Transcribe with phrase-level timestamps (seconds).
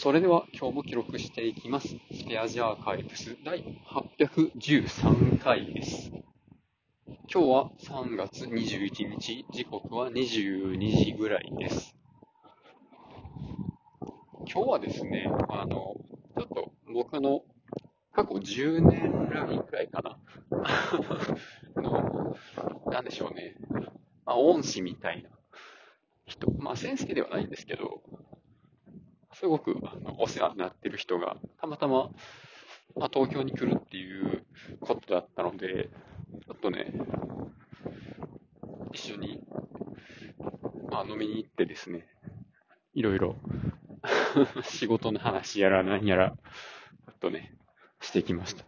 [0.00, 1.88] それでは今日も記録していきます。
[1.88, 6.12] スペアジアーカイブス第813回です。
[7.28, 11.96] 今日は3月21日、時刻は22時ぐらいです。
[14.46, 17.42] 今日はですね、あの、ちょっと僕の
[18.12, 20.16] 過去10年ラインくらいかな
[21.82, 22.36] の、
[22.86, 23.56] なんでしょうね、
[24.24, 25.30] まあ、恩師みたいな
[26.24, 28.04] 人、まあ先生ではないんですけど、
[29.38, 32.10] すごくあのお世話になってる人が、たまたま、
[32.96, 34.44] まあ、東京に来るっていう
[34.80, 35.88] ことだったので、
[36.44, 36.92] ちょっとね、
[38.92, 39.40] 一緒に、
[40.90, 42.08] まあ、飲みに行ってですね、
[42.94, 43.36] いろいろ
[44.64, 47.56] 仕事の話やら何やら、ちょっとね、
[48.00, 48.64] してきました。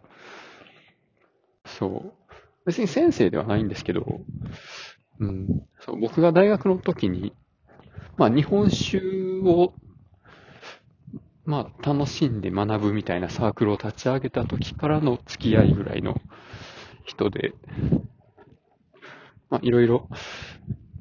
[1.65, 2.33] そう。
[2.65, 4.21] 別に先生ではないんですけど、
[5.19, 7.33] うん、そう僕が大学の時に、
[8.15, 9.01] まあ日本酒
[9.43, 9.73] を
[11.45, 16.19] まあ、楽しんで学ぶみたいなサークルを立ち上げた時からの付き合いぐらいの
[17.05, 17.53] 人で、
[19.49, 20.07] まあ、いろいろ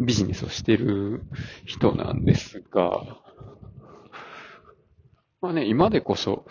[0.00, 1.24] ビジネスをしてる
[1.66, 3.02] 人なんですが、
[5.40, 6.44] まあね、今でこそ、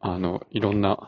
[0.00, 0.98] あの、いろんな、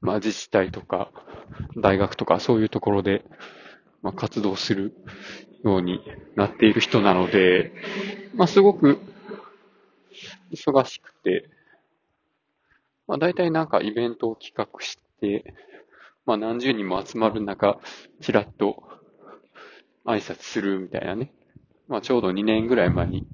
[0.00, 1.10] まあ自治体とか、
[1.76, 3.24] 大学とかそういうところで、
[4.02, 4.94] まあ、活動する
[5.64, 6.00] ように
[6.36, 7.72] なっている人なので、
[8.34, 8.98] まあ、すごく
[10.52, 11.50] 忙しくて、
[13.06, 15.54] まあ、大体なんかイベントを企画して、
[16.26, 17.80] まあ、何十人も集まる中、
[18.20, 18.82] ちらっと
[20.04, 21.32] 挨拶するみたいなね。
[21.88, 23.26] まあ、ちょうど2年ぐらい前に、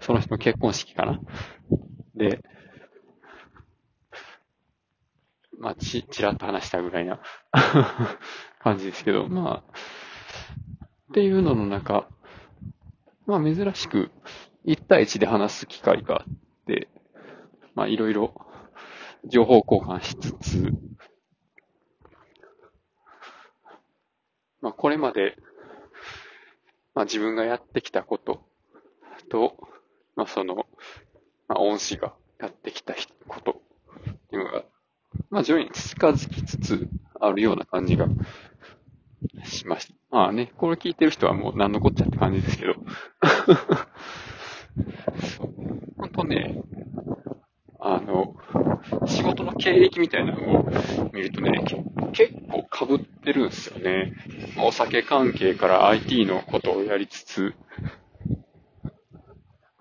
[0.00, 1.20] その人の結婚式かな。
[2.14, 2.40] で、
[5.58, 7.20] まあ、ち、ちらっと話したぐらいな
[8.60, 9.72] 感じですけど、まあ、
[11.16, 12.06] っていうのの中、
[13.24, 14.10] まあ珍しく
[14.66, 16.88] 1対1で話す機会があって、
[17.74, 18.34] まあいろいろ
[19.24, 20.74] 情報交換しつつ、
[24.60, 25.38] まあこれまで、
[26.94, 28.42] まあ自分がやってきたこと
[29.30, 29.56] と、
[30.16, 30.54] まあその、
[31.48, 32.94] まあ恩師がやってきた
[33.26, 33.62] こと
[34.10, 34.64] っていうのが、
[35.30, 38.06] まあ徐々に近づきつつあるような感じが
[39.46, 39.95] しました。
[40.16, 42.72] まあね、これ聞いてる人はもう何のこっちゃって感じですけど。
[45.98, 46.62] 本当ね、
[47.78, 48.34] あの、
[49.04, 50.70] 仕事の経歴みたいなのを
[51.12, 51.62] 見るとね、
[52.14, 54.14] 結構被ってるんですよね。
[54.58, 57.54] お酒関係から IT のことをやりつつ、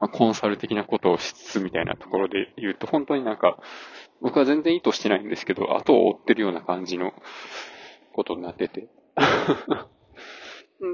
[0.01, 3.57] まあ、コンサル的なことをしつつみたいなところで言うと、本当になんか、
[4.19, 7.13] 僕は全然意図してないんですけど、後を追ってるような感じの
[8.11, 8.89] ことになってて。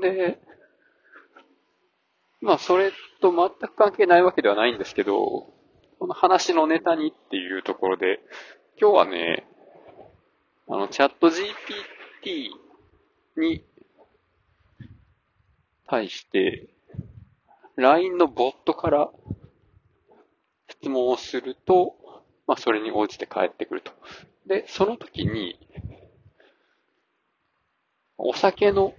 [0.01, 0.39] で、
[2.41, 5.53] まあ、それと全く関係ないわけではないんですけど、
[5.99, 8.19] この話のネタにっていうところで、
[8.79, 9.47] 今日はね、
[10.67, 12.49] あの、チャット GPT
[13.37, 13.63] に
[15.87, 16.69] 対して、
[17.75, 19.09] LINE のボットから
[20.69, 21.95] 質問をすると、
[22.47, 23.91] まあ、それに応じて返ってくると。
[24.47, 25.59] で、その時に、
[28.17, 28.93] お酒の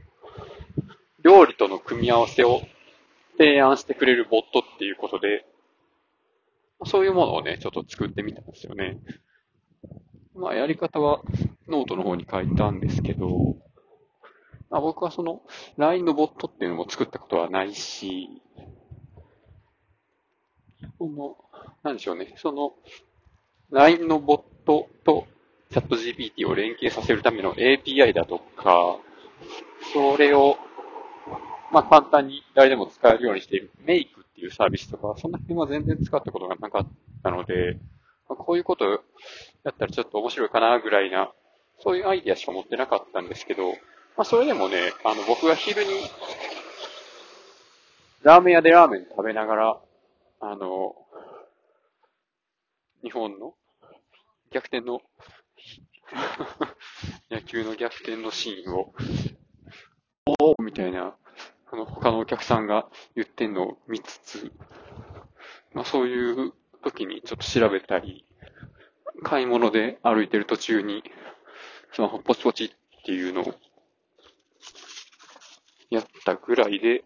[1.22, 2.62] 料理との組み合わせを
[3.38, 5.46] 提案してくれるボットっていうことで、
[6.84, 8.98] そういうものをね、ちょっと作ってみたんですよね。
[10.34, 11.22] まあ、やり方は
[11.68, 13.56] ノートの方に書いたんですけど、
[14.70, 15.42] まあ、僕はその
[15.76, 18.28] LINE のボットっていうのも作ったことはないし、
[20.98, 21.36] その、
[21.82, 22.72] なんでしょうね、その
[23.70, 25.26] LINE のボットと
[25.70, 28.98] チャット GPT を連携させるための API だとか、
[29.92, 30.56] それを、
[31.72, 33.70] まあ、簡単に誰でも使えるようにしている。
[33.84, 36.86] メイクっていうサービスとか、そんな辺は全然使ったことがなかっ
[37.22, 37.78] たので、
[38.28, 38.84] まあ、こういうこと
[39.64, 41.32] やったらちょっと面白いかなぐらいな、
[41.80, 43.76] そういうアイディアしか持ってなかったんですけど、ま
[44.18, 45.90] あ、それでもね、あの、僕が昼に、
[48.22, 49.80] ラーメン屋でラーメン食べながら、
[50.40, 50.94] あの、
[53.02, 53.54] 日本の
[54.50, 55.00] 逆転の
[57.30, 58.92] 野球の逆転のシーンを、
[60.40, 61.16] おーみたいな、
[61.72, 62.86] あの、他のお客さんが
[63.16, 64.52] 言ってんのを見つつ、
[65.72, 66.52] まあそういう
[66.84, 68.26] 時にちょっと調べたり、
[69.22, 71.02] 買い物で歩いてる途中に、
[71.92, 72.70] スマホポチポチっ
[73.04, 73.54] ていうのを
[75.90, 77.04] やったぐらいで、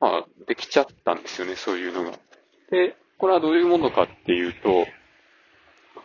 [0.00, 2.18] まあ、できちゃったんですよね、そういうのが。
[2.70, 4.86] で、これはどういうものかっていうと、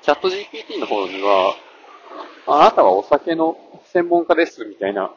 [0.01, 1.55] チャット GPT の方には、
[2.47, 5.11] あなたはお酒の専門家ですみたいな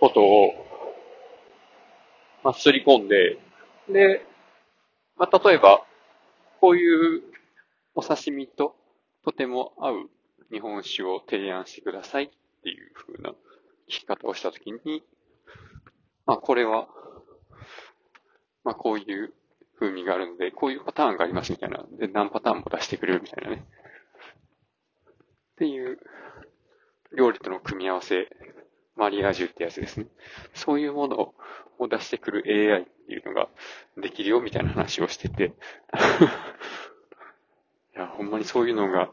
[0.00, 0.73] ことを、
[2.44, 3.38] まあ、すり込んで、
[3.88, 4.24] で、
[5.16, 5.82] まあ、例えば、
[6.60, 7.22] こういう
[7.94, 8.76] お刺身と
[9.24, 10.10] とても合う
[10.52, 12.28] 日本酒を提案してくださいっ
[12.62, 13.30] ていう風な
[13.88, 15.02] 聞き方をしたときに、
[16.26, 16.86] まあ、これは、
[18.62, 19.32] まあ、こういう
[19.80, 21.84] 風味があるので、こういうパターンがありますみたいな。
[21.98, 23.64] で、何パターンも出してくれるみたいなね。
[25.52, 25.98] っていう
[27.16, 28.28] 料理との組み合わせ、
[28.96, 30.06] マリアージュってやつですね。
[30.54, 31.34] そういうもの
[31.78, 33.48] を出してくる AI っていうのが
[33.96, 35.52] できるよみたいな話をしてて。
[37.96, 39.10] いや、ほんまにそういうのが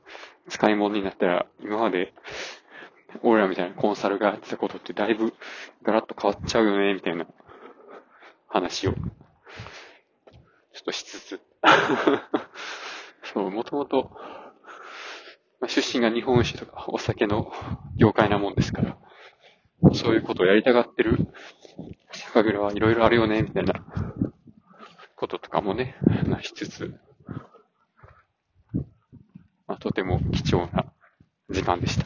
[0.49, 2.13] 使い物になったら、今まで
[3.21, 5.33] 俺らみたいなコンサルがやってたことってだいぶ
[5.83, 7.27] ガラッと変わっちゃうよね、みたいな。
[8.51, 11.41] 話を、ちょっとしつつ。
[13.33, 14.11] そう、もともと、
[15.61, 17.53] まあ、出身が日本酒とかお酒の
[17.95, 18.97] 業界なもんですから、
[19.93, 21.27] そういうことをやりたがってる？
[22.13, 23.73] 酒蔵はいろいろあるよね、みたいな
[25.15, 26.99] こととかもね、話しつつ、
[29.67, 30.93] まあ、とても貴重な
[31.49, 32.05] 時間でした。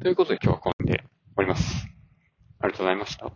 [0.00, 1.04] ということで今日はこんで
[1.36, 1.86] おります。
[2.60, 3.32] ありがとうございました。